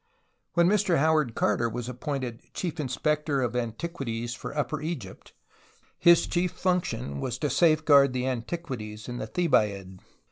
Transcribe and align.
When 0.55 0.67
JNIr 0.67 0.97
Howard 0.97 1.35
Carter 1.35 1.69
was 1.69 1.87
appointed 1.87 2.41
Cliief 2.55 2.79
Inspector 2.79 3.39
of 3.39 3.55
Antiquities 3.55 4.33
for 4.33 4.57
Upper 4.57 4.81
Egypt 4.81 5.33
his 5.99 6.25
chief 6.25 6.53
function 6.53 7.19
was 7.19 7.37
to 7.37 7.51
safeguard 7.51 8.11
the 8.11 8.25
antiquities 8.25 9.07
in 9.07 9.19
the 9.19 9.27
Thebaid. 9.27 9.99